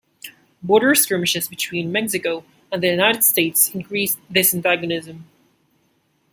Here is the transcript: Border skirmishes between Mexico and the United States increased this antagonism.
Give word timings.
Border 0.63 0.95
skirmishes 0.95 1.47
between 1.47 1.91
Mexico 1.91 2.43
and 2.71 2.81
the 2.81 2.87
United 2.87 3.23
States 3.23 3.69
increased 3.75 4.17
this 4.31 4.51
antagonism. 4.51 5.27